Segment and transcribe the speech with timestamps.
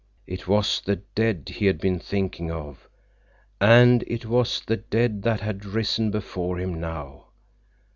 [0.25, 2.89] It was the dead he had been thinking of,
[3.59, 7.25] and it was the dead that had risen before him now.